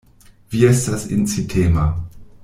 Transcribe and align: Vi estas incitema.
Vi 0.53 0.61
estas 0.69 1.03
incitema. 1.17 1.85